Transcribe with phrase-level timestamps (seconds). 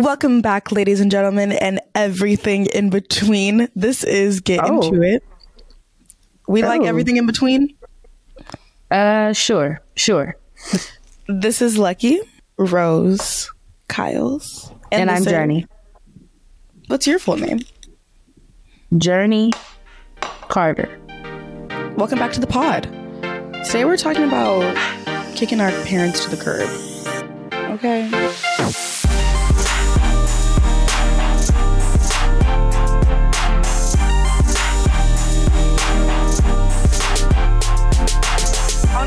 [0.00, 3.68] Welcome back, ladies and gentlemen, and everything in between.
[3.74, 4.82] This is Get Oh.
[4.82, 5.22] Into It.
[6.46, 6.84] We like Oh.
[6.84, 7.74] everything in between.
[8.90, 10.36] Uh, sure, sure.
[11.28, 12.20] This is Lucky,
[12.58, 13.50] Rose,
[13.88, 15.66] Kyle's, And, I'm this Journey.
[16.88, 17.60] What's your full name?
[18.98, 19.54] Journey
[20.20, 20.90] Carter.
[21.96, 22.82] Welcome back to the pod.
[23.64, 24.76] Today we're talking about
[25.34, 26.68] kicking our parents to the curb.
[27.78, 28.10] Okay.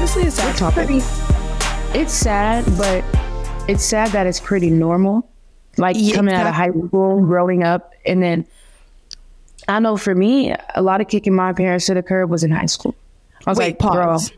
[0.09, 0.87] Honestly, it's a sad topic.
[0.87, 3.05] Pretty, it's sad, but
[3.69, 5.29] it's sad that it's pretty normal.
[5.77, 8.47] Like Yeah, coming out of high school, growing up, and then
[9.67, 12.49] I know for me, a lot of kicking my parents to the curb was in
[12.49, 12.95] high school.
[13.45, 14.31] I was Wait, like, bro, pause.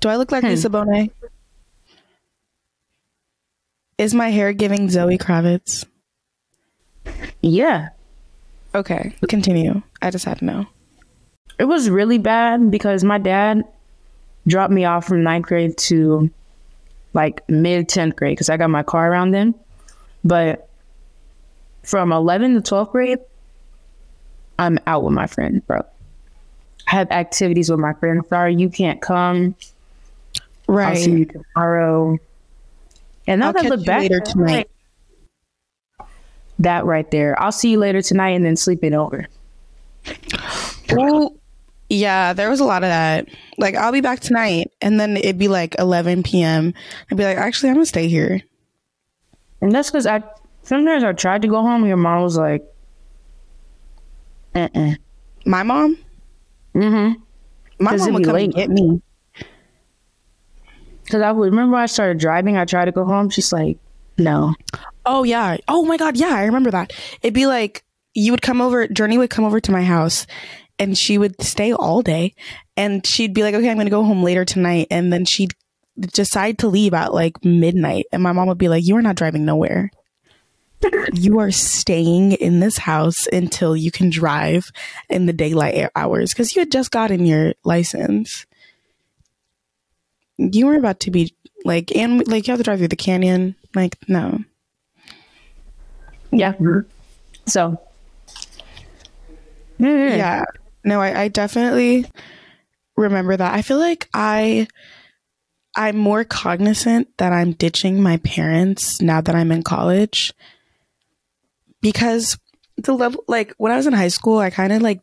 [0.00, 0.48] Do I look like hmm.
[0.48, 1.12] Lisa Bonet?
[3.96, 5.84] Is my hair giving Zoe Kravitz?
[7.42, 7.90] yeah,
[8.74, 9.82] Okay, continue.
[10.00, 10.66] I just had to know.
[11.60, 13.62] it was really bad because my dad
[14.46, 16.30] dropped me off from ninth grade to
[17.14, 19.54] like mid 10th grade because I got my car around then.
[20.24, 20.68] But
[21.82, 23.18] from 11 to 12th grade,
[24.58, 25.84] I'm out with my friends, bro.
[26.88, 28.28] I have activities with my friends.
[28.28, 29.54] Sorry, you can't come.
[30.68, 30.96] Right.
[30.96, 32.18] I'll see you tomorrow.
[33.26, 34.70] And now I'll that I look back, later tonight.
[36.58, 37.40] that right there.
[37.40, 39.26] I'll see you later tonight and then sleep it over.
[40.92, 41.34] Well,
[41.92, 43.28] yeah, there was a lot of that.
[43.58, 46.72] Like, I'll be back tonight, and then it'd be like 11 p.m.
[47.10, 48.40] I'd be like, actually, I'm gonna stay here.
[49.60, 50.22] And that's because I
[50.62, 51.86] sometimes I tried to go home.
[51.86, 52.64] Your mom was like,
[54.54, 54.94] "Uh, uh
[55.46, 55.96] My mom,
[56.74, 57.20] mm-hmm."
[57.78, 58.56] my 'Cause mom would come and late.
[58.56, 59.02] get me.
[61.04, 62.56] Because I would remember when I started driving.
[62.56, 63.28] I tried to go home.
[63.30, 63.78] She's like,
[64.18, 64.54] "No."
[65.04, 65.56] Oh yeah.
[65.68, 66.16] Oh my god.
[66.16, 66.92] Yeah, I remember that.
[67.22, 67.82] It'd be like
[68.14, 68.86] you would come over.
[68.88, 70.26] Journey would come over to my house,
[70.82, 72.34] and she would stay all day,
[72.76, 75.54] and she'd be like, "Okay, I'm gonna go home later tonight," and then she'd
[75.98, 79.16] decide to leave at like midnight, and my mom would be like, "You are not
[79.16, 79.90] driving nowhere."
[81.12, 84.72] you are staying in this house until you can drive
[85.08, 88.46] in the daylight hours because you had just gotten your license.
[90.38, 93.54] You were about to be like, and like you have to drive through the canyon.
[93.74, 94.40] Like, no.
[96.32, 96.54] Yeah.
[97.46, 97.80] So.
[99.78, 100.44] Yeah.
[100.84, 102.06] No I, I definitely
[102.96, 103.54] remember that.
[103.54, 104.66] I feel like i
[105.74, 110.34] i'm more cognizant that i'm ditching my parents now that i'm in college
[111.80, 112.38] because
[112.76, 115.00] the level like when i was in high school i kind of like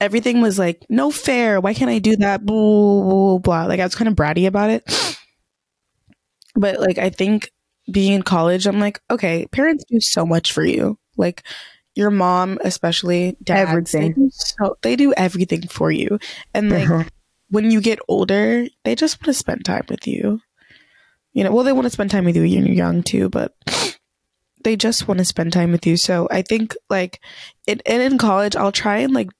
[0.00, 3.64] everything was like no fair why can't i do that blah, blah, blah.
[3.64, 4.84] like i was kind of bratty about it.
[6.54, 7.50] But like i think
[7.90, 10.98] being in college i'm like okay parents do so much for you.
[11.16, 11.42] Like
[11.96, 14.12] your mom especially dads, Everything.
[14.14, 16.18] they do, so, they do everything for you
[16.54, 17.04] and like Uh-huh.
[17.50, 20.40] when you get older they just want to spend time with you
[21.32, 23.54] you know well they want to spend time with you when you're young too but
[24.64, 27.20] they just want to spend time with you so i think like
[27.66, 29.30] it, and in college i'll try and like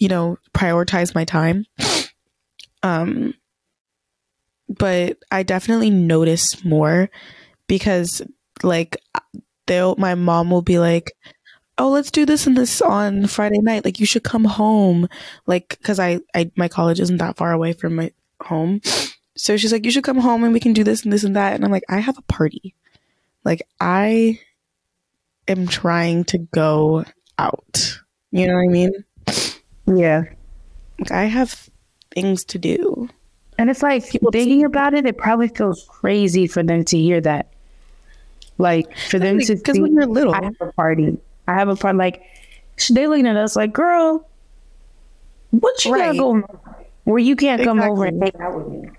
[0.00, 1.64] you know prioritize my time
[2.82, 3.34] um
[4.68, 7.10] but i definitely notice more
[7.66, 8.22] because
[8.62, 8.96] like
[9.70, 11.12] they'll my mom will be like
[11.78, 13.84] oh let's do this and this on friday night.
[13.84, 15.08] Like you should come home.
[15.46, 18.10] Like because I, I my college isn't that far away from my
[18.42, 18.80] home.
[19.36, 21.36] So she's like you should come home and we can do this and this and
[21.36, 21.54] that.
[21.54, 22.74] And i'm like i have a party.
[23.44, 24.38] Like i
[25.48, 27.04] am trying to go
[27.38, 27.98] out.
[28.32, 28.92] You know what i mean?
[29.86, 30.24] Yeah.
[30.98, 31.70] like i have
[32.12, 33.08] things to do.
[33.56, 37.52] And it's like thinking about it, it probably feels crazy for them to hear that.
[38.60, 41.16] Like for them to because when you're little I have a party.
[41.48, 41.98] I have a party.
[41.98, 42.22] Like
[42.90, 44.28] they looking at us like, girl,
[45.50, 46.12] what you Right.
[46.12, 46.58] got going on?
[47.04, 48.90] Where you can't come over and hang out with me.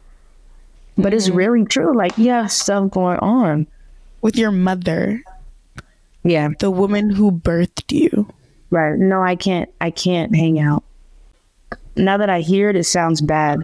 [0.97, 1.37] But it's mm-hmm.
[1.37, 1.95] really true.
[1.95, 3.67] Like you have stuff going on.
[4.21, 5.23] with your mother
[6.23, 6.49] Yeah.
[6.59, 8.27] the woman who birthed you
[8.69, 8.97] Right.
[8.97, 9.69] No, I can't.
[9.81, 10.83] I can't hang out.
[11.97, 13.59] Now that I hear it, it sounds bad.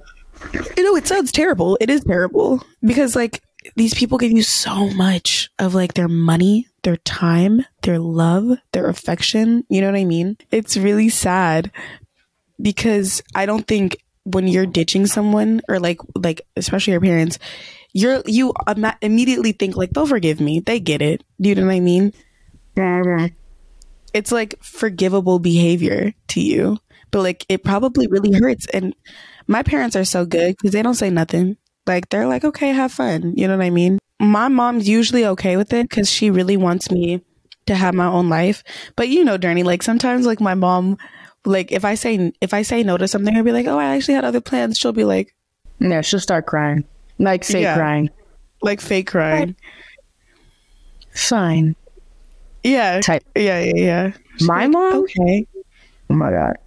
[0.53, 3.41] you know it sounds terrible it is terrible because like
[3.75, 8.87] these people give you so much of like their money their time their love their
[8.87, 9.63] affection.
[9.69, 10.37] You know what i mean?
[10.51, 11.71] It's really sad
[12.61, 17.39] because i don't think when you're ditching someone or like like especially your parents
[17.93, 20.59] you're you ima- immediately think like they'll forgive me.
[20.59, 21.23] They get it.
[21.41, 22.13] Do you know what i mean?
[24.13, 26.77] It's like forgivable behavior to you.
[27.11, 28.67] But like it probably really hurts.
[28.67, 28.95] And
[29.47, 32.91] my parents are so good because they don't say nothing like they're like okay have
[32.91, 36.57] fun you know what i mean my mom's usually okay with it because she really
[36.57, 37.21] wants me
[37.67, 38.63] to have my own life.
[38.95, 40.97] But you know, Journey, like sometimes like my mom,
[41.45, 43.95] like if I say if I say no to something, I'll be like, oh, I
[43.95, 44.77] actually had other plans.
[44.79, 45.35] She'll be like,
[45.79, 46.83] Yeah, she'll start crying.
[47.19, 47.75] Like fake Yeah.
[47.75, 48.09] crying.
[48.63, 49.55] like fake crying.
[51.13, 51.75] Fine.
[52.63, 53.23] Yeah, Type.
[53.35, 54.11] yeah, yeah, yeah.
[54.37, 54.93] She's My like, mom?
[55.03, 55.45] okay.
[56.09, 56.57] Oh my god.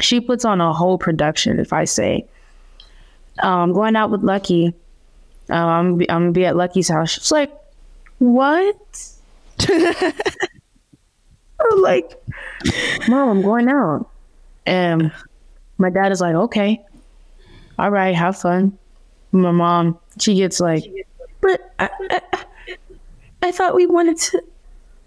[0.00, 2.26] She puts on a whole production if I say,
[3.38, 4.74] I'm going out with Lucky.
[5.48, 7.10] Uh, I'm, I'm gonna be at Lucky's house.
[7.10, 7.52] She's like,
[8.18, 9.10] what?
[9.68, 10.12] I'm
[11.80, 12.20] like,
[13.08, 14.08] Mom, I'm going out.
[14.66, 15.12] And
[15.78, 16.84] my dad is like, okay.
[17.78, 18.76] All right, have fun.
[19.32, 20.84] My mom, she gets like,
[21.40, 22.44] but I, I,
[23.42, 24.42] I thought we wanted to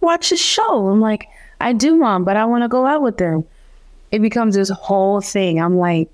[0.02, 0.88] watch a show.
[0.88, 1.28] I'm like,
[1.60, 3.44] I do, mom, but I want to go out with them.
[4.12, 5.60] It becomes this whole thing.
[5.60, 6.10] I'm like,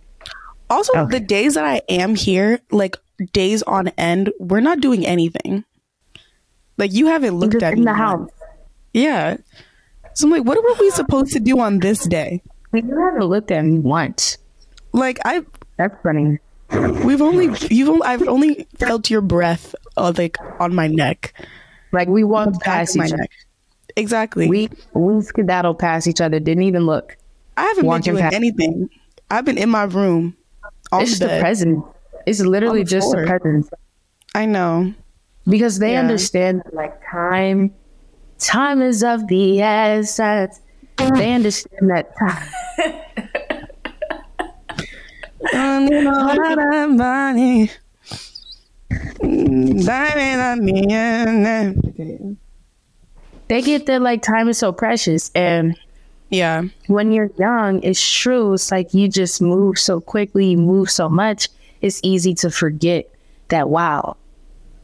[0.69, 1.11] Also, Okay.
[1.11, 2.97] the days that I am here, like
[3.33, 5.63] days on end, we're not doing anything.
[6.77, 8.31] Like you haven't looked at in me the once.
[8.93, 9.37] Yeah.
[10.13, 12.41] So I'm like, what were we supposed to do on this day?
[12.73, 14.37] You haven't looked at me once.
[14.91, 15.43] Like I,
[15.77, 16.39] That's funny.
[17.05, 21.33] we've only you've only, I've only felt your breath, uh, like on my neck,
[21.91, 23.21] Like we walked past my each other.
[23.21, 23.31] neck.
[23.95, 24.47] Exactly.
[24.49, 26.39] We we skedaddled past each other.
[26.39, 27.15] Didn't even look.
[27.55, 28.89] I haven't been doing past- anything.
[29.31, 30.35] I've been in my room
[30.95, 31.83] on it's the present.
[32.25, 33.69] It's literally the just the present
[34.33, 34.93] I know.
[35.47, 35.99] because they Yeah.
[36.01, 37.73] understand like time.
[38.39, 40.59] Time is of the essence.
[40.97, 42.47] They understand that time.
[45.53, 47.69] You know, I got money.
[49.21, 52.37] Diamond on me, and-
[53.47, 55.77] They get that like time is so precious and
[56.29, 56.63] Yeah.
[56.87, 58.53] when you're young, it's true.
[58.53, 61.49] It's like you just move so quickly, you move so much.
[61.81, 63.09] It's easy to forget
[63.49, 64.17] that wow,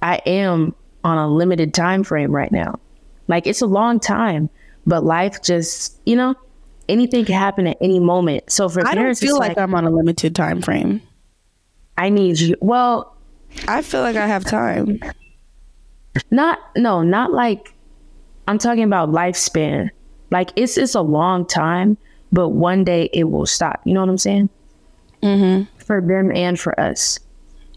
[0.02, 2.80] I am on a limited time frame right now.
[3.28, 4.50] Like it's a long time,
[4.86, 6.36] but life just you know
[6.90, 8.52] anything can happen at any moment.
[8.52, 11.02] So for I don't feel like, like, I'm on a limited time frame.
[11.98, 12.56] I need you.
[12.62, 13.16] Well,
[13.68, 15.00] I feel like I have time.
[16.32, 17.74] not no, not like
[18.48, 19.90] I'm talking about lifespan.
[20.32, 21.98] Like it's it's a long time,
[22.32, 23.82] but one day it will stop.
[23.86, 24.50] You know what I'm saying?
[25.22, 25.84] Mm-hmm.
[25.84, 27.20] For them and for us.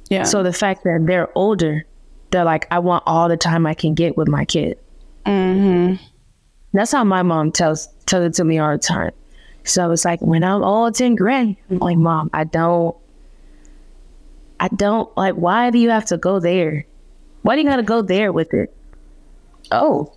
[0.09, 0.23] Yeah.
[0.23, 1.85] So the fact that they're older,
[2.31, 4.79] they're like, I want all the time I can get with my kid.
[5.27, 6.03] mm-hmm.
[6.73, 9.13] That's how my mom tells tells it to me all the time.
[9.65, 12.97] So it's like when I'm old and gray, I'm like, Mom, I don't
[14.61, 16.87] I don't like why do you have to go there?
[17.43, 18.75] Why do you gotta go there with it?
[19.71, 20.13] Oh.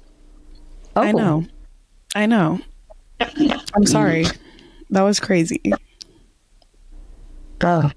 [0.96, 1.46] Oh I know.
[2.18, 2.60] I know.
[3.20, 4.26] I'm sorry.
[4.90, 5.62] That was crazy.
[7.62, 7.92] Oh.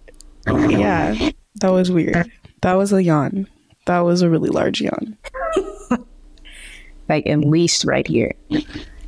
[0.46, 1.30] Yeah.
[1.62, 2.30] That was weird.
[2.60, 3.48] That was a yawn.
[3.86, 5.16] That was a really large yawn.
[7.08, 8.34] Like at least right here.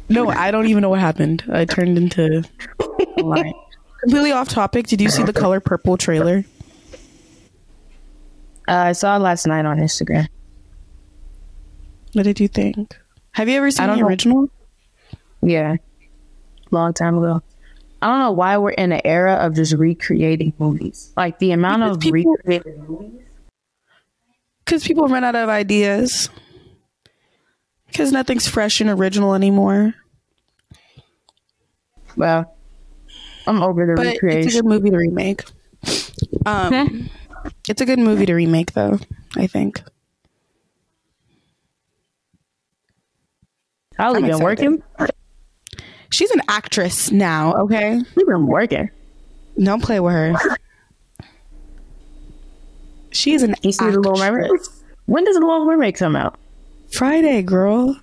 [0.09, 1.45] No, I don't even know what happened.
[1.53, 2.43] I turned into
[3.19, 3.53] a lion.
[4.01, 4.87] Completely off topic.
[4.87, 6.43] Did you see the color purple trailer?
[8.67, 10.27] Uh, I saw it last night on Instagram.
[12.15, 12.97] What did you think?
[13.33, 14.07] Have you ever seen the know.
[14.07, 14.49] original?
[15.43, 15.77] Yeah.
[16.71, 17.43] Long time ago.
[18.01, 21.13] I don't know why we're in an era of just recreating movies.
[21.17, 23.21] Like the amount Because of people- recreated movies.
[24.65, 26.29] Because people run out of ideas.
[27.87, 29.95] Because nothing's fresh and original anymore.
[32.17, 32.57] Well,
[33.47, 35.43] I'm over the But it's a good movie to remake.
[36.47, 37.11] Um,
[37.69, 38.99] it's a good movie to remake, though.
[39.37, 39.83] I think.
[43.99, 44.83] Holly been working.
[46.13, 47.55] She's an actress now.
[47.55, 48.91] Okay, We've been working.
[49.63, 50.35] don't play with her.
[53.11, 54.45] She's an You see the Little Mermaid?
[54.45, 54.83] actress.
[55.07, 56.39] When does the Little Mermaid come out?
[56.93, 57.99] Friday, girl.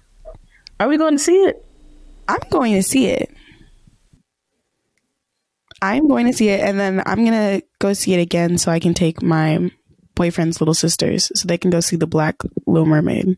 [0.79, 1.65] Are we going to see it?
[2.27, 3.29] I'm going to see it.
[5.81, 8.79] I'm going to see it, and then I'm gonna go see it again so I
[8.79, 9.71] can take my
[10.13, 12.35] boyfriend's little sisters so they can go see the Black
[12.67, 13.37] Little Mermaid.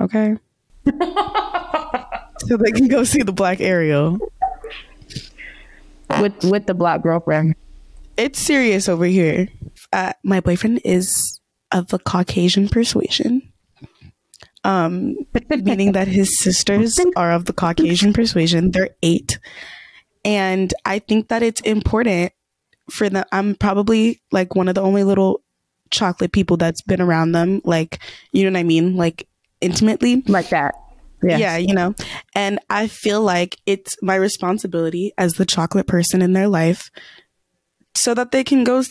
[0.00, 0.36] Okay.
[2.46, 4.18] so they can go see the Black Ariel.
[6.20, 7.54] With with the black girlfriend.
[8.16, 9.48] It's serious over here.
[9.92, 11.40] Uh, my boyfriend is
[11.72, 13.42] of the Caucasian persuasion.
[14.64, 15.16] Um,
[15.48, 18.72] meaning that his sisters are of the Caucasian persuasion.
[18.72, 19.38] They're eight.
[20.24, 22.32] And I think that it's important
[22.90, 23.24] for them.
[23.32, 25.42] I'm probably like one of the only little
[25.90, 27.62] chocolate people that's been around them.
[27.64, 28.00] Like,
[28.32, 28.96] you know what I mean?
[28.96, 29.26] Like,
[29.60, 30.22] intimately.
[30.26, 30.74] Like that.
[31.22, 31.40] Yes.
[31.40, 31.94] Yeah, you know.
[32.34, 36.90] And I feel like it's my responsibility as the chocolate person in their life
[37.94, 38.82] so that they can go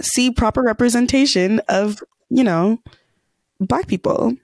[0.00, 2.78] see proper representation of, you know,
[3.60, 4.34] black people.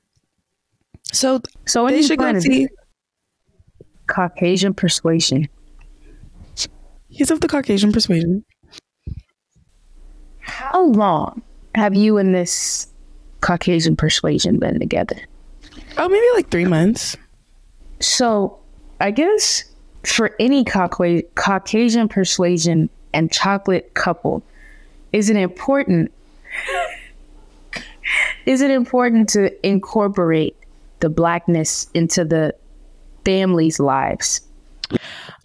[1.13, 2.69] So So when they you should go see.
[4.07, 5.49] Caucasian persuasion.
[7.09, 8.45] He's of the Caucasian persuasion.
[10.41, 11.43] How long
[11.75, 12.93] have you and this
[13.41, 15.17] Caucasian persuasion been together?
[15.97, 17.17] Oh, maybe like three months.
[18.01, 18.59] So,
[19.01, 19.65] I guess
[20.05, 24.43] for any Cauca- Caucasian persuasion and chocolate couple,
[25.13, 26.13] is it important?
[28.47, 30.57] is it important to incorporate
[31.01, 32.55] the blackness into the
[33.25, 34.41] family's lives?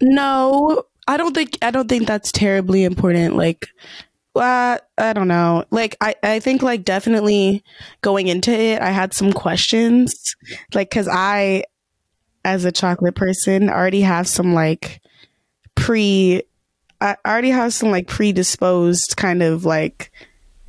[0.01, 3.35] No, I don't think I don't think that's terribly important.
[3.35, 3.67] Like,
[4.35, 5.65] uh, I don't know.
[5.71, 7.63] Like, I I think like definitely
[8.01, 10.35] going into it, I had some questions.
[10.73, 11.63] Like, cause I,
[12.45, 15.01] as a chocolate person, already have some like
[15.75, 16.43] pre.
[17.01, 20.11] I already have some like predisposed kind of like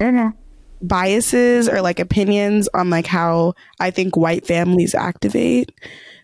[0.00, 0.36] mm-hmm.
[0.84, 5.70] biases or like opinions on like how I think white families activate.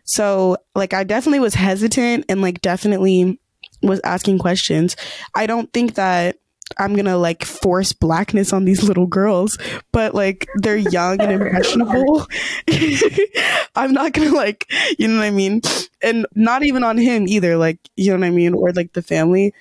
[0.04, 3.38] So like I definitely was hesitant and like definitely
[3.82, 4.96] was asking questions.
[5.34, 6.38] I don't think that
[6.78, 9.58] I'm gonna like force blackness on these little girls,
[9.92, 12.26] but like they're young and impressionable.
[13.74, 15.60] I'm not gonna like, you know what I mean?
[16.02, 18.54] And not even on him either, like, you know what I mean?
[18.54, 19.52] Or like the family.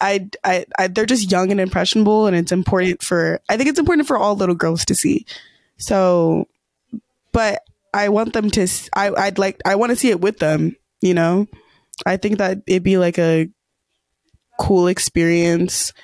[0.00, 3.40] I, I, I, they're just young and impressionable, and it's important for.
[3.48, 5.24] I think it's important for all little girls to see.
[5.78, 6.48] So,
[7.32, 7.62] but
[7.94, 8.62] I want them to.
[8.62, 9.58] s- I, I'd like.
[9.64, 10.76] I want to see it with them.
[11.00, 11.46] You know,
[12.04, 13.48] I think that it'd be like a
[14.60, 15.94] cool experience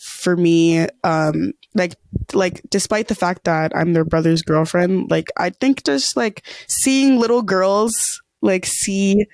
[0.00, 0.86] for me.
[1.04, 1.94] Um, like,
[2.32, 7.18] like despite the fact that I'm their brother's girlfriend, like I think just like seeing
[7.18, 9.26] little girls like see,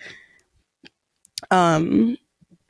[1.50, 2.16] um,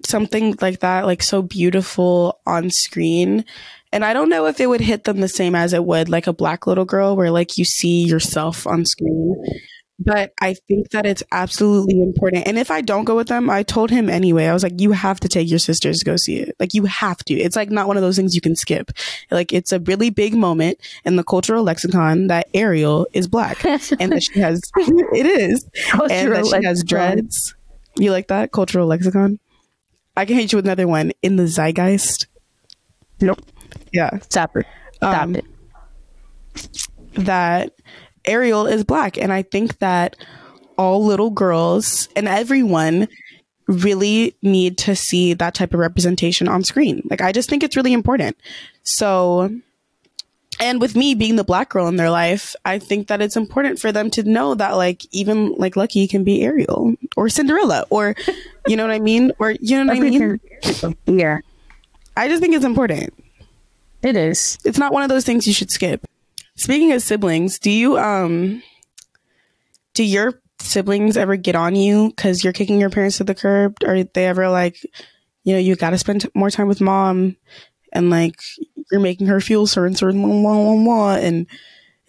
[0.05, 3.45] something like that, like so beautiful on screen.
[3.93, 6.27] And I don't know if it would hit them the same as it would like
[6.27, 9.37] a black little girl where like you see yourself on screen.
[9.99, 12.47] But I think that it's absolutely important.
[12.47, 14.45] And if I don't go with them, I told him anyway.
[14.45, 16.55] I was like, you have to take your sisters to go see it.
[16.61, 17.35] Like, you have to.
[17.35, 18.91] It's like not one of those things you can skip.
[19.31, 24.13] Like, it's a really big moment in the cultural lexicon that Ariel is black and
[24.13, 25.67] that she has, it is,
[26.11, 27.55] and that she has dreads.
[27.99, 28.53] You like that?
[28.53, 29.39] Cultural lexicon?
[30.15, 32.27] I can hit you with another one in the zeitgeist.
[33.23, 33.41] Nope.
[33.95, 34.19] Yeah.
[34.19, 34.67] Stop it.
[34.97, 35.45] Stop Um, it.
[37.15, 37.73] that
[38.27, 39.17] Ariel is black.
[39.19, 40.17] And I think that
[40.77, 43.09] all little girls and everyone
[43.67, 47.03] really need to see that type of representation on screen.
[47.11, 48.37] Like, I just think it's really important.
[48.85, 49.51] So,
[50.61, 53.79] and with me being the black girl in their life, I think that it's important
[53.79, 58.15] for them to know that, like, even like Lucky can be Ariel or Cinderella or,
[58.67, 59.33] you know what I mean?
[59.39, 60.41] Or, you know what I mean?
[61.07, 61.39] Yeah,
[62.17, 63.13] I just think it's important.
[64.03, 64.59] it is.
[64.65, 66.07] it's not one of those things you should skip.
[66.57, 68.63] Speaking of siblings, do you um
[69.95, 73.77] do your siblings ever get on you because you're kicking your parents to the curb?
[73.87, 74.79] Are they ever like,
[75.45, 77.37] you know, you got to spend more time with mom,
[77.93, 78.41] and like
[78.91, 81.47] you're making her feel certain certain blah, blah, blah, blah, and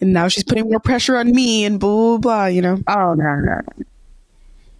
[0.00, 2.46] and now she's putting more pressure on me and blah blah blah.
[2.46, 3.84] You know, Oh no, no, no.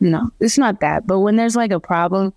[0.01, 1.07] No, it's not that.
[1.07, 2.33] But when there's like a problem,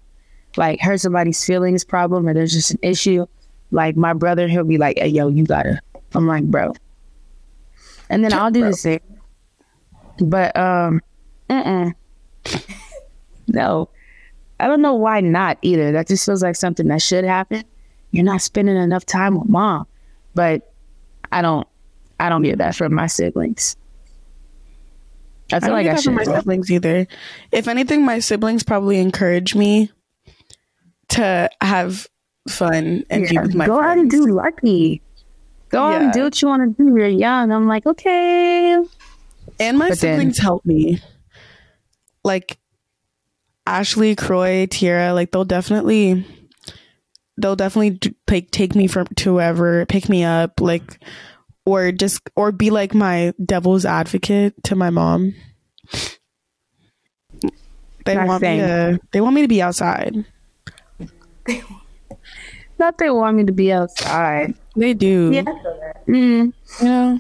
[0.58, 3.26] like hurt somebody's feelings problem, or there's just an issue,
[3.72, 5.80] like my brother, he'll be like, "Hey, yo, you gotta."
[6.14, 6.74] I'm like, bro.
[8.12, 9.00] And then I'll do the same.
[10.20, 11.00] But um,
[11.50, 11.92] uh,
[13.48, 13.90] no,
[14.60, 15.94] I don't know why not either.
[15.94, 17.64] That just feels like something that should happen.
[18.12, 19.88] You're not spending enough time with mom,
[20.36, 20.74] but
[21.32, 21.66] I don't.
[22.20, 23.78] I don't get that from my siblings.
[25.52, 26.28] I I feel don't like get I that from should.
[26.28, 27.08] my siblings either.
[27.54, 29.90] If anything, my siblings probably encourage me
[31.10, 32.08] to have
[32.50, 35.02] fun and be Yeah, with my go out and do lucky.
[35.72, 36.90] Go out and do what you want to do.
[36.98, 37.52] You're young.
[37.52, 38.74] I'm like, okay.
[39.60, 41.00] And my But then- siblings help me.
[42.24, 42.58] Like
[43.66, 46.26] Ashley, Croy, Tiara, like they'll definitely
[47.38, 48.16] they'll definitely d-
[48.52, 51.00] take me from to whoever, pick me up, like
[51.66, 55.34] or just or be like my devil's advocate to my mom.
[58.06, 60.26] They Not want me to they want me to be outside.
[62.80, 64.56] Not they want me to be outside.
[64.76, 65.32] They do.
[65.34, 65.44] Yeah.
[66.08, 67.20] Mm, You know?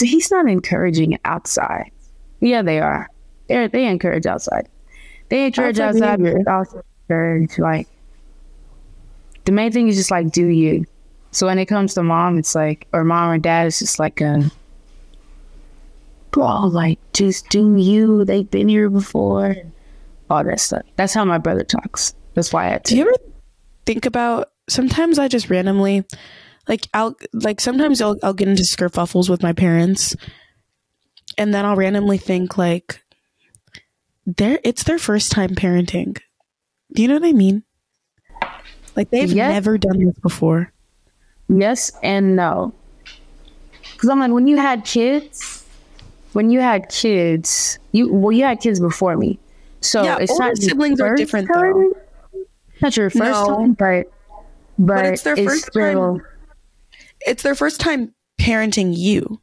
[0.00, 1.90] he's not encouraging outside.
[2.40, 3.08] Yeah, they are.
[3.48, 4.68] They they encourage outside.
[5.28, 6.44] They encourage Outside outside.
[6.44, 7.88] but also encourage like
[9.44, 10.84] the main thing is just like do you.
[11.30, 14.20] So when it comes to mom, it's like or mom or dad, it's just like
[14.20, 14.50] a
[16.30, 18.24] bro, like just do you.
[18.24, 19.56] They've been here before.
[20.30, 20.82] All that stuff.
[20.96, 22.14] That's how my brother talks.
[22.34, 23.14] That's why I Do you ever
[23.86, 26.04] think about sometimes I just randomly
[26.68, 30.16] like I'll like sometimes I'll I'll get into skerfuffles with my parents,
[31.36, 33.02] and then I'll randomly think like,
[34.26, 36.18] they're it's their first time parenting.
[36.94, 37.64] Do you know what I mean?
[38.96, 39.50] Like they've Yes.
[39.52, 40.72] never done this before.
[41.48, 42.72] Yes and no.
[43.92, 45.64] Because I'm like, when you had kids,
[46.32, 49.38] when you had kids, you well, you had kids before me,
[49.80, 51.72] so Yeah, it's not siblings are different, time.
[51.74, 52.40] though.
[52.80, 53.56] Not your first No.
[53.56, 54.10] time, but
[54.78, 56.26] but, it's their first still, time.
[57.20, 59.40] It's their first time parenting you.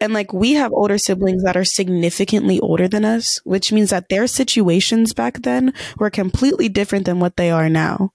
[0.00, 4.08] And like we have older siblings that are significantly older than us, which means that
[4.08, 8.12] their situations back then were completely different than what they are now.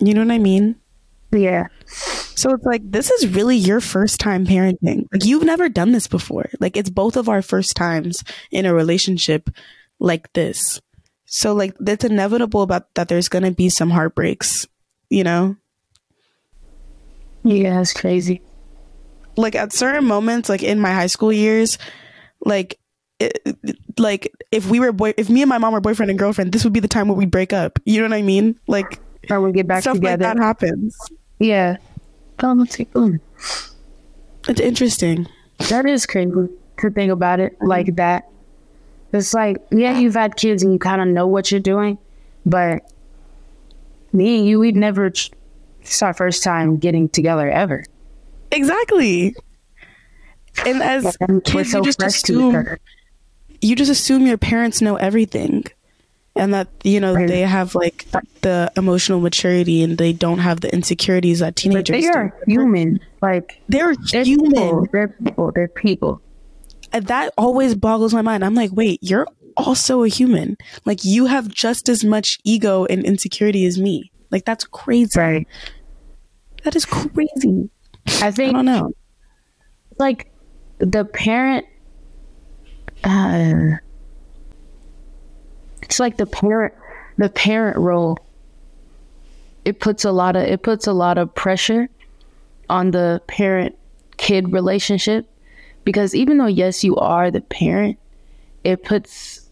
[0.00, 0.76] You know what I mean?
[1.30, 1.66] Yeah,
[2.36, 5.06] So it's like this is really your first time parenting.
[5.12, 6.48] Like you've never done this before.
[6.60, 9.50] Like it's both of our first times in a relationship
[9.98, 10.80] like this.
[11.34, 14.68] So like it's inevitable about that there's to be some heartbreaks,
[15.10, 15.56] you know?
[17.42, 18.40] yeah, that's crazy.
[19.36, 21.76] Like at certain moments like in my high school years,
[22.44, 22.78] like
[23.18, 23.42] it,
[23.98, 26.62] like if we were boy if me and my mom were boyfriend and girlfriend, this
[26.62, 27.80] would be the time where we break up.
[27.84, 28.54] You know what I mean?
[28.68, 30.22] Like Or we get back stuff like together.
[30.22, 30.96] that happens.
[31.40, 31.78] yeah.
[32.36, 33.20] Come on, take boom.
[34.46, 35.26] It's interesting.
[35.68, 36.30] That is crazy
[36.78, 38.28] to think about it like that.
[39.14, 41.98] It's like, yeah, you've had kids and you kind of know what you're doing,
[42.44, 42.82] but
[44.12, 45.06] me and you, we've never.
[45.06, 47.84] It's our first time getting together ever.
[48.50, 49.34] Exactly.
[50.64, 52.76] And as And kids, so you just fresh to each assume
[53.60, 55.64] you just assume your parents know everything,
[56.36, 57.26] and that you know Right.
[57.28, 58.06] they have like
[58.42, 62.52] the emotional maturity and they don't have the insecurities that teenagers But they are do.
[62.52, 63.00] human.
[63.22, 64.50] Like They're they're human.
[64.52, 64.86] people.
[64.92, 65.52] They're people.
[65.54, 66.20] They're people.
[67.00, 68.44] That always boggles my mind.
[68.44, 70.56] I'm like, wait, you're also a human.
[70.84, 74.10] Like you have just as much ego and insecurity as me.
[74.30, 75.18] Like that's crazy.
[75.18, 75.48] Right.
[76.64, 77.68] That is crazy.
[78.22, 78.92] I think I don't know.
[79.98, 80.30] like
[80.78, 81.66] the parent
[83.04, 83.76] uh
[85.82, 86.74] it's like the parent
[87.16, 88.18] the parent role
[89.64, 91.88] it puts a lot of it puts a lot of pressure
[92.68, 93.76] on the parent
[94.16, 95.28] kid relationship
[95.84, 97.98] because even though yes you are the parent
[98.64, 99.48] it puts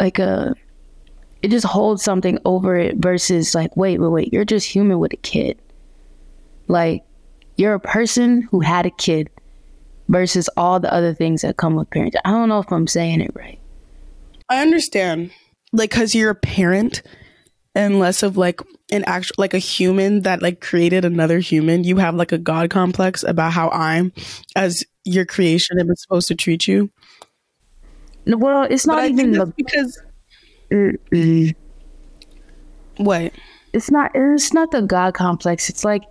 [0.00, 0.54] like a
[1.42, 5.12] it just holds something over it versus like wait wait wait you're just human with
[5.12, 5.60] a kid
[6.68, 7.04] like
[7.56, 9.28] you're a person who had a kid
[10.08, 12.20] versus all the other things that come with parenting.
[12.24, 13.58] I don't know if I'm saying it right.
[14.48, 15.30] I understand.
[15.72, 17.02] Like, cause you're a parent
[17.78, 18.60] and less of like
[18.90, 21.84] an actual, like a human that like created another human.
[21.84, 24.12] You have like a God complex about how I'm,
[24.56, 26.90] as your creation, am supposed to treat you.
[28.26, 29.46] Well, it's not even the.
[29.56, 30.02] because
[30.72, 31.54] Mm-mm.
[32.96, 33.32] what?
[33.72, 34.10] It's not.
[34.12, 35.70] It's not the God complex.
[35.70, 36.02] It's like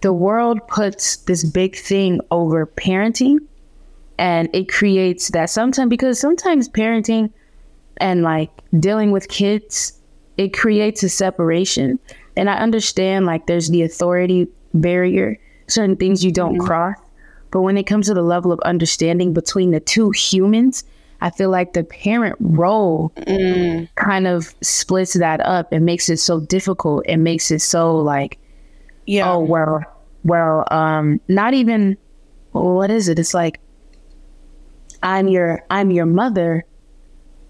[0.00, 3.38] the world puts this big thing over parenting,
[4.18, 7.30] and it creates that sometimes because sometimes parenting
[7.98, 8.50] and like
[8.80, 9.95] dealing with kids,
[10.36, 11.98] it creates a separation.
[12.36, 16.96] And I understand like there's the authority barrier, certain things you don't cross.
[17.50, 20.84] But when it comes to the level of understanding between the two humans,
[21.22, 23.12] I feel like the parent role
[23.94, 28.38] kind of splits that up and makes it so difficult and makes it so like,
[29.06, 29.32] Yeah.
[29.32, 29.80] oh well,
[30.24, 31.96] well, um, not even
[32.52, 33.18] what is it?
[33.18, 33.60] It's like
[35.02, 36.64] I'm your I'm your mother,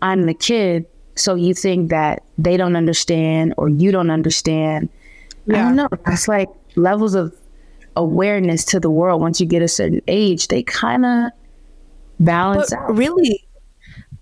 [0.03, 4.89] I'm the kid, so you think that they don't understand or you don't understand.
[5.49, 5.89] I don't know.
[6.07, 7.35] It's like levels of
[7.97, 11.31] awareness to the world once you get a certain age, they kind of
[12.21, 12.97] balance but out.
[12.97, 13.47] really,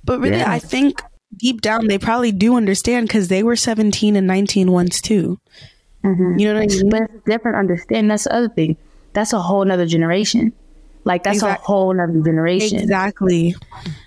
[0.05, 0.51] but really, Yeah.
[0.51, 1.03] I think
[1.37, 5.39] deep down they probably do understand because they were 17 and 19 once too.
[6.05, 6.39] Mhm.
[6.39, 6.91] You know what I mean?
[6.91, 8.09] But it's different understanding.
[8.09, 8.77] That's the other thing.
[9.15, 10.53] That's a whole nother generation.
[11.05, 12.79] Like that's Exact- a whole nother generation.
[12.81, 13.55] Exactly.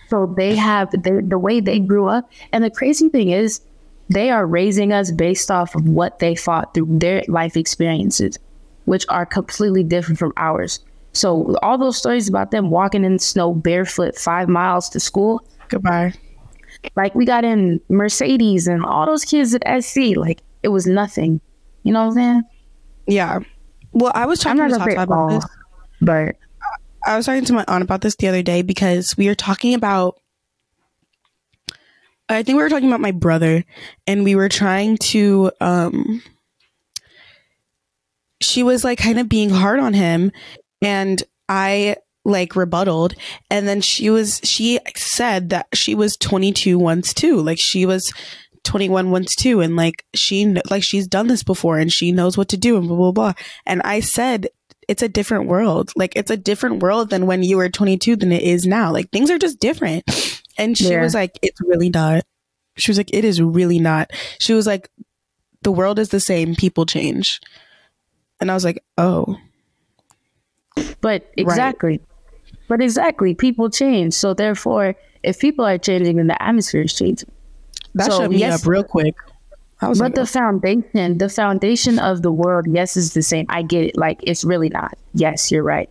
[0.09, 3.61] So they have they, the way they grew up, and the crazy thing is,
[4.09, 8.39] they are raising us based off of what they fought through their life experiences,
[8.85, 10.79] which are completely different from ours.
[11.13, 15.41] So all those stories about them walking in the snow barefoot five miles to school,
[15.67, 16.13] Goodbye.
[16.95, 21.41] like we got in Mercedes and all those kids at SC, like it was nothing.
[21.83, 22.41] You know what I'm saying?
[23.07, 23.39] Yeah.
[23.91, 25.45] Well, I was not to say about this.
[26.01, 26.35] but
[27.07, 29.73] I was talking to my aunt about this the other day because we were talking
[29.73, 30.19] about.
[32.29, 33.63] I think we were talking about my brother,
[34.05, 35.51] and we were trying to.
[35.61, 36.21] um
[38.41, 40.33] She was like kind of being hard on him,
[40.81, 43.17] and I like rebutted,
[43.49, 48.13] and then she was she said that she was 22 once too, like she was
[48.65, 52.49] 21 once too and like she like she's done this before and she knows what
[52.49, 53.33] to do and blah blah blah
[53.65, 54.49] and i said
[54.87, 55.91] it's a different world.
[55.95, 58.91] Like it's a different world than when you were 22 than it is now.
[58.91, 60.03] Like things are just different.
[60.57, 61.01] And she Yeah.
[61.03, 62.23] was like it's really not.
[62.77, 64.11] She was like it is really not.
[64.39, 64.89] She was like
[65.61, 66.55] the world is the same.
[66.55, 67.39] People change.
[68.39, 69.35] And i was like oh.
[71.01, 72.01] But exactly.
[72.67, 74.13] But exactly, people change.
[74.13, 77.29] So therefore, if people are changing, then the atmosphere is changing.
[77.95, 79.15] that So, shut me yes- up real quick
[79.79, 83.45] But like the foundation, the foundation of the world, yes, is the same.
[83.49, 83.97] I get it.
[83.97, 84.97] Like it's really not.
[85.13, 85.89] Yes, you're right.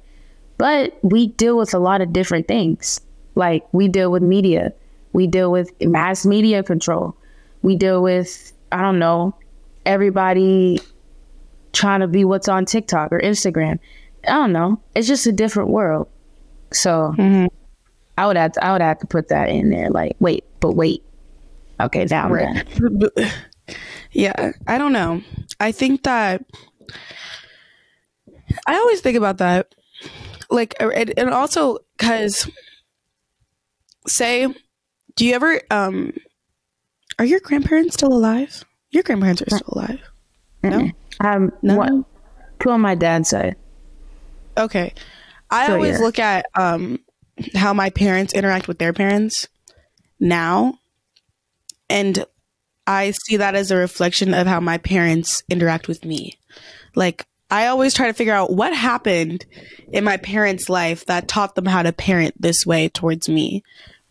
[0.58, 3.00] But we deal with a lot of different things.
[3.34, 4.72] Like we deal with media,
[5.12, 7.14] we deal with mass media control,
[7.62, 9.34] we deal with I don't know
[9.84, 10.80] everybody
[11.72, 13.78] trying to be what's on TikTok or Instagram.
[14.26, 14.80] I don't know.
[14.96, 16.08] It's just a different world.
[16.72, 17.48] So Mhm.
[18.18, 19.90] I would have to, I would have to put that in there.
[19.90, 21.04] Like wait, but wait.
[21.78, 22.28] Okay, now.
[22.30, 22.66] Right.
[24.16, 25.20] Yeah, I don't know.
[25.60, 26.42] I think that
[28.66, 29.74] I always think about that,
[30.48, 32.50] like, uh, and, and also because,
[34.06, 34.46] say,
[35.16, 36.14] do you ever um,
[37.18, 38.64] are your grandparents still alive?
[38.90, 40.00] Your grandparents are still alive.
[40.62, 41.76] No, Um, No?
[41.76, 41.92] what?
[42.60, 43.56] Two on my dad's side.
[44.56, 44.94] okay.
[45.50, 46.04] I So, always yeah.
[46.04, 47.00] look at um
[47.54, 49.46] how my parents interact with their parents
[50.18, 50.78] now,
[51.90, 52.24] and
[52.86, 56.38] I see that as a reflection of how my parents interact with me.
[56.94, 59.44] Like, I always try to figure out what happened
[59.92, 63.62] in my parents' life that taught them how to parent this way towards me.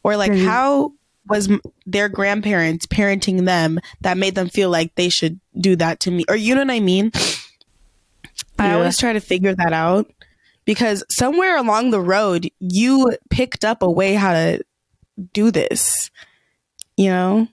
[0.03, 0.45] Or, like, Mhm.
[0.45, 0.93] how
[1.27, 1.49] was
[1.85, 6.23] their grandparents parenting them that made them feel like they should do that to me?
[6.29, 7.11] Or, you know what I mean?
[8.59, 10.11] I always try to figure that out
[10.65, 14.63] because somewhere along the road, you picked up a way how to
[15.33, 16.09] do this,
[16.95, 17.47] you know?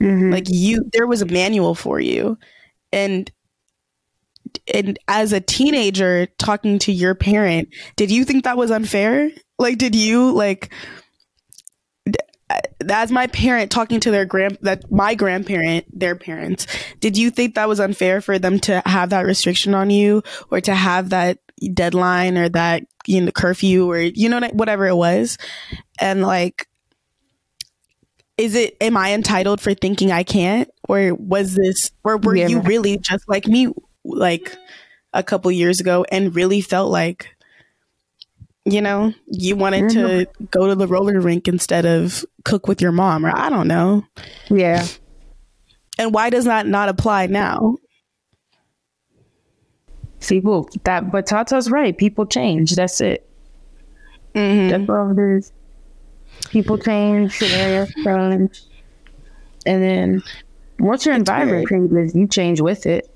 [0.00, 0.32] Mm-hmm.
[0.32, 2.38] like you there was a manual for you.
[2.92, 3.30] And
[4.72, 9.30] and as a teenager talking to your parent did you think that was unfair?
[9.58, 10.72] Like did you like
[12.88, 16.66] as my parent talking to their grand that my grandparent their parents
[17.00, 20.60] did you think that was unfair for them to have that restriction on you or
[20.60, 21.38] to have that
[21.72, 25.38] deadline or that you know curfew or you know whatever it was?
[26.00, 26.66] And like
[28.36, 32.48] is it am i entitled for thinking i can't or was this or were Yeah.
[32.48, 33.72] you really just like me
[34.04, 34.56] like
[35.12, 37.28] a couple years ago and really felt like
[38.64, 42.92] you know you wanted to go to the roller rink instead of cook with your
[42.92, 44.04] mom or i don't know
[44.50, 44.86] yeah.
[45.98, 47.76] and why does that not apply now
[50.26, 51.96] People that, but Tata's right.
[51.96, 52.74] People change.
[52.74, 53.28] That's it.
[54.34, 54.70] Mhm.
[54.70, 55.52] That's all it is.
[56.50, 58.62] People change, scenarios change,
[59.66, 60.22] and then
[60.78, 63.08] once your environment changes, you change with it.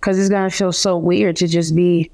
[0.00, 2.10] Because it's gonna feel so weird to just be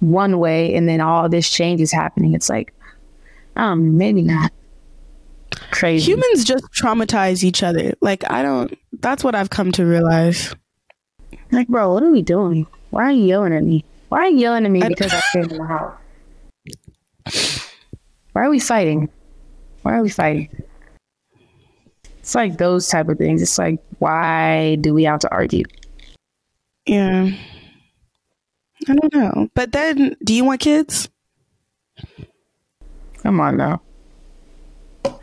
[0.00, 2.34] one way, and then all this change is happening.
[2.34, 2.72] It's like,
[3.56, 4.52] um, maybe not.
[5.70, 6.10] Crazy.
[6.12, 10.54] humans just traumatize each other like i don't that's what i've come to realize
[11.50, 12.66] Like, bro, what are we doing?
[12.90, 13.84] Why are you yelling at me?
[14.10, 15.94] Why are you yelling at me I- because I came in the house?
[18.36, 19.08] Why are we fighting?
[19.80, 20.50] Why are we fighting?
[22.18, 23.40] It's like those type of things.
[23.40, 25.64] It's like, why do we have to argue?
[26.86, 27.30] yeah
[28.88, 31.08] i don't know but then do you want kids
[33.22, 33.80] Come on now.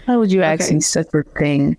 [0.06, 0.74] Why would you ask Okay.
[0.74, 1.78] me such a thing?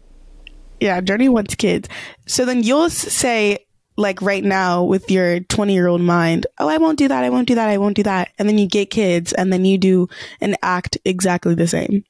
[0.80, 1.88] Yeah, Journey wants kids.
[2.26, 3.63] So then you'll say,
[3.96, 7.24] like right now with your 20 year old mind, oh, I won't do that.
[7.24, 7.68] I won't do that.
[7.68, 8.32] I won't do that.
[8.38, 10.08] And then you get kids and then you do
[10.40, 12.04] and act exactly the same.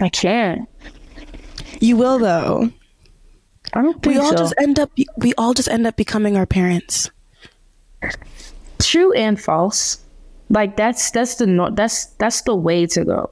[0.00, 0.68] I can't.
[1.80, 2.70] You will though.
[3.72, 4.36] I don't think We all so.
[4.36, 7.10] just end up, we all just end up becoming our parents.
[8.78, 9.98] True and false.
[10.50, 13.30] Like that's that's the no, that's that's the way to go.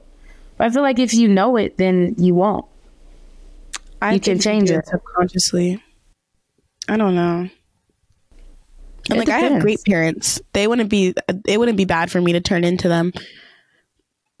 [0.59, 2.65] I feel like if you know it, then you won't.
[4.03, 4.85] I You can change do it.
[4.85, 5.81] subconsciously.
[6.89, 7.47] I don't know.
[9.09, 10.41] And It like I have great parents.
[10.51, 11.13] They wouldn't be
[11.47, 13.13] it wouldn't be bad for me to turn into them.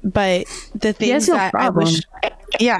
[0.03, 1.87] But the things no that problem.
[1.87, 2.01] I wish
[2.59, 2.79] Yeah.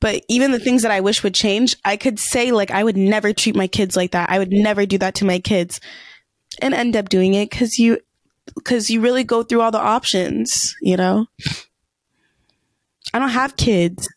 [0.00, 2.96] But even the things that I wish would change, I could say like I would
[2.96, 4.30] never treat my kids like that.
[4.30, 5.80] I would never do that to my kids.
[6.62, 7.98] And end up doing it cuz you
[8.64, 11.26] cuz you really go through all the options, you know?
[13.12, 14.08] I don't have kids.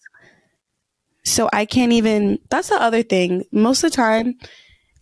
[1.26, 2.40] So I can't even.
[2.50, 3.44] That's the other thing.
[3.52, 4.36] Most of the time,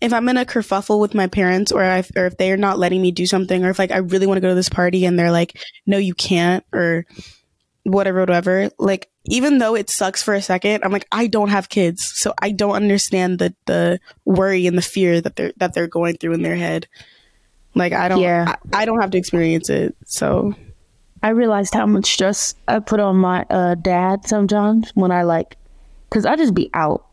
[0.01, 3.01] if I'm in a kerfuffle with my parents, or if, or if they're not letting
[3.01, 5.19] me do something, or if like I really want to go to this party and
[5.19, 7.05] they're like, "No, you can't," or
[7.83, 8.69] whatever, whatever.
[8.79, 12.33] Like, even though it sucks for a second, I'm like, I don't have kids, so
[12.41, 16.33] I don't understand the the worry and the fear that they're that they're going through
[16.33, 16.87] in their head.
[17.75, 18.55] Like, I don't, Yeah.
[18.71, 19.95] I, I don't have to experience it.
[20.05, 20.53] So,
[21.21, 25.57] I realized how much stress I put on my uh, dad sometimes when I like,
[26.13, 27.05] cause I just be out.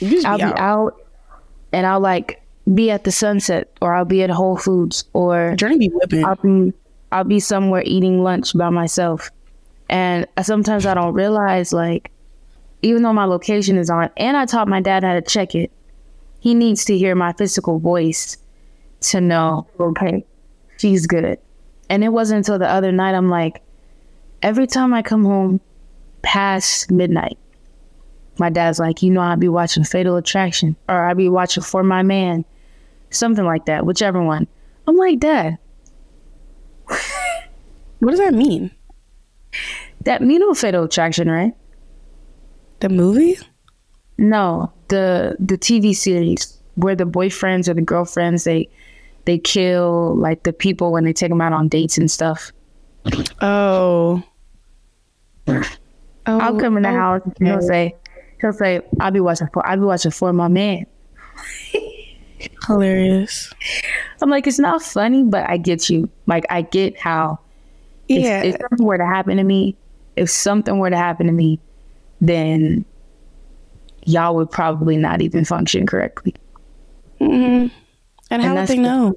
[0.00, 0.58] just I'll be be out.
[0.58, 1.00] out,
[1.72, 2.42] and I'll like
[2.74, 6.24] be at the sunset, or I'll be at Whole Foods, or Journey be whipping.
[6.24, 6.72] I'll be
[7.12, 9.30] I'll be somewhere eating lunch by myself,
[9.88, 12.10] and sometimes I don't realize like,
[12.82, 15.70] even though my location is on, and I taught my dad how to check it,
[16.40, 18.36] he needs to hear my physical voice
[19.02, 20.24] to know okay,
[20.78, 21.38] she's good.
[21.88, 23.62] And it wasn't until the other night I'm like,
[24.42, 25.60] every time I come home
[26.22, 27.38] past midnight,
[28.38, 31.82] my dad's like, you know, I'd be watching Fatal Attraction or I'd be watching For
[31.82, 32.44] My Man,
[33.10, 34.46] something like that, whichever one.
[34.86, 35.58] I'm like, Dad,
[36.86, 38.70] what does that mean?
[40.04, 41.54] that you know Fatal Attraction, right?
[42.80, 43.38] The movie?
[44.18, 48.68] No, the the TV series where the boyfriends or the girlfriends they
[49.24, 52.52] they kill like the people when they take them out on dates and stuff.
[53.40, 54.22] Oh.
[56.24, 57.96] Oh, I'll come in the oh, house and he'll say,
[58.42, 60.84] he'll say, I'll be watching for, I'll be watching for my man.
[62.66, 63.52] Hilarious.
[64.20, 66.10] I'm like, it's not funny, but I get you.
[66.26, 67.38] Like, I get how
[68.08, 68.42] if, Yeah.
[68.42, 69.76] if something were to happen to me,
[70.16, 71.58] if something were to happen to me,
[72.20, 72.84] then
[74.04, 76.34] y'all would probably not even function correctly.
[77.18, 77.68] hmm
[78.30, 79.14] And how would they know?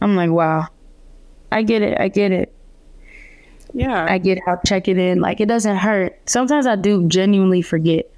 [0.00, 0.68] I'm like, wow,
[1.50, 1.98] I get it.
[2.00, 2.54] I get it.
[3.74, 4.06] Yeah.
[4.08, 6.18] I get out, check it in, like, it doesn't hurt.
[6.30, 8.10] Sometimes I do genuinely forget.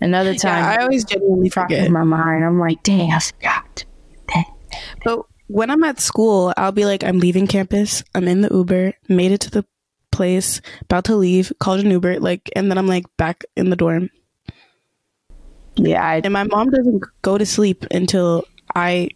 [0.00, 1.90] Another time, yeah, I always genuinely forget.
[1.90, 2.44] my mind.
[2.44, 3.84] I'm like, dang, I forgot.
[4.28, 4.44] Dang.
[5.04, 8.04] But when I'm at school, I'll be like, I'm leaving campus.
[8.14, 9.64] I'm in the Uber, made it to the
[10.12, 13.76] place, about to leave, called an Uber, like, and then I'm like back in the
[13.76, 14.10] dorm.
[15.76, 18.44] Yeah, I And my mom doesn't go to sleep until
[18.76, 19.08] I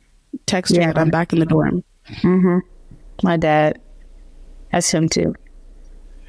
[0.46, 0.88] text her Yeah.
[0.92, 1.84] that I'm back in the dorm.
[2.22, 2.58] hmm
[3.22, 3.80] My dad.
[4.72, 5.34] That's him too.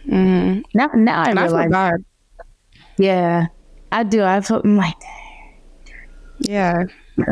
[0.07, 0.61] Mm-hmm.
[0.73, 1.71] Now, now I And I feel realize.
[1.71, 2.05] bad.
[2.97, 3.47] yeah,
[3.91, 4.23] I do.
[4.23, 4.95] I felt I'm like
[6.39, 6.83] Yeah,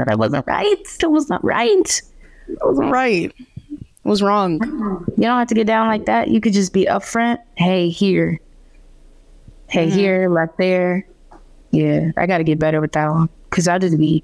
[0.08, 0.76] I wasn't right.
[1.00, 2.02] That was not right.
[2.48, 3.34] that wasn't right.
[3.40, 4.54] It was wrong.
[5.18, 6.30] You don't have to get down like that.
[6.30, 7.40] You could just be upfront.
[7.56, 8.40] Hey, here.
[9.70, 11.06] Hey, here, left there.
[11.72, 14.24] Yeah, I got to get better with that one because I just be,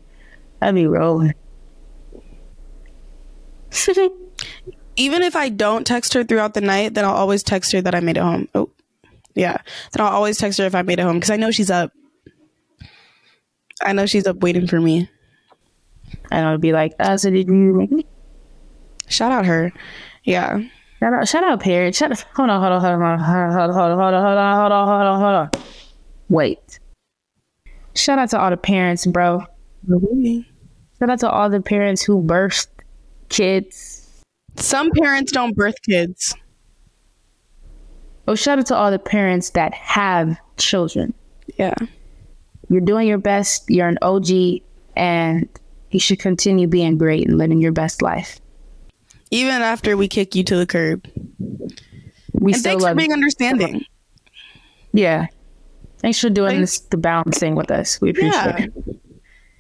[0.62, 1.34] I be rolling.
[4.96, 7.96] Even if I don't text her throughout the night, then I'll always text her that
[7.96, 8.48] I made it home.
[8.54, 8.70] Oh,
[9.36, 9.58] yeah.
[9.92, 11.92] Then I'll always text her if I made it home because I know she's up.
[13.82, 15.10] I know she's up waiting for me.
[16.32, 18.06] and I'll be like, uh, so did you make me?
[19.08, 19.72] Shout out her.
[20.24, 20.62] Yeah.
[21.00, 21.64] Shout out, shout out, up.
[22.36, 24.40] Hold on, hold on, hold on, hold on, hold on, hold on, hold on, hold
[24.40, 25.50] on, hold on, hold on, hold on.
[26.30, 26.80] Wait.
[27.96, 29.44] Shout out to all the parents, bro.
[31.00, 32.68] Shout out to all the parents who birthed
[33.30, 33.93] kids.
[34.56, 36.36] Some parents don't birth kids.
[38.28, 41.14] Oh, shout out to all the parents that have children.
[41.58, 41.74] Yeah.
[42.70, 43.70] You're doing your best.
[43.70, 44.62] You're an OG,
[44.96, 45.50] and
[45.92, 48.40] you should continue being great and living your best life.
[49.32, 51.06] Even after we kick you to the curb.
[52.34, 52.98] We and still thanks for love.
[52.98, 53.86] being understanding.
[54.94, 55.28] yeah.
[56.00, 56.80] Thanks for doing Thanks.
[56.80, 58.00] this, the balancing with us.
[58.02, 58.58] We appreciate Yeah.
[58.58, 58.74] it.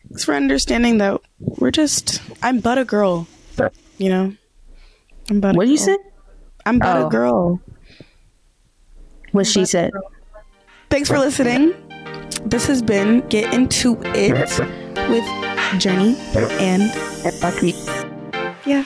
[0.09, 3.27] Thanks for understanding that we're just I'm but a girl.
[3.97, 4.33] You know?
[5.41, 5.97] I'm What did you say?
[6.65, 7.07] I'm but Oh.
[7.07, 7.61] a girl.
[9.31, 9.91] What she said.
[10.89, 11.73] Thanks for listening.
[12.45, 14.33] This has been Get Into It
[15.09, 15.25] with
[15.81, 16.15] Journey
[16.59, 16.91] and
[17.41, 17.73] Fuck me.
[18.65, 18.83] yeah.